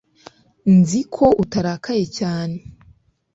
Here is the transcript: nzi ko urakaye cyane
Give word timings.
nzi 0.75 1.01
ko 1.15 1.25
urakaye 1.43 2.05
cyane 2.17 2.57